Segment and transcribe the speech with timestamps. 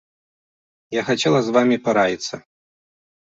[0.95, 2.35] Я хацела з вамі параіцца.